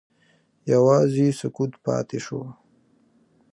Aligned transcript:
یوازې 0.73 1.27
سکوت 1.39 1.71
پاتې 1.83 2.19
شو. 2.25 2.41